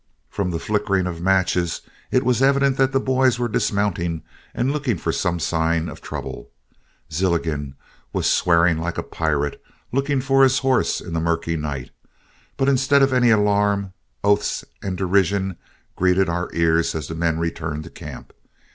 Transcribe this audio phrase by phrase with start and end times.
[0.31, 4.97] From the flickering of matches it was evident that the boys were dismounting and looking
[4.97, 6.49] for some sign of trouble.
[7.11, 7.75] Zilligan
[8.11, 9.61] was swearing like a pirate,
[9.91, 11.91] looking for his horse in the murky night;
[12.57, 13.93] but instead of any alarm,
[14.23, 15.55] oaths and derision
[15.95, 18.33] greeted our ears as the men returned to camp.